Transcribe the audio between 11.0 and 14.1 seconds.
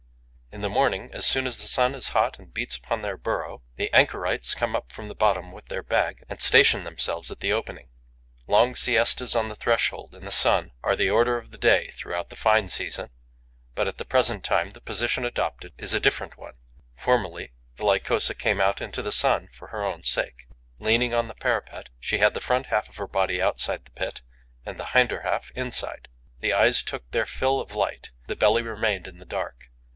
order of the day throughout the fine season; but, at the